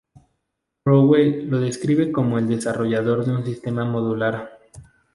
Brouwer 0.83 1.43
lo 1.43 1.59
describe 1.59 2.11
como 2.11 2.39
el 2.39 2.47
desarrollo 2.47 3.03
de 3.03 3.31
un 3.33 3.45
sistema 3.45 3.85
modular. 3.85 4.57